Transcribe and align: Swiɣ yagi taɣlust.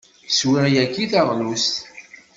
Swiɣ 0.31 0.65
yagi 0.73 1.05
taɣlust. 1.11 1.75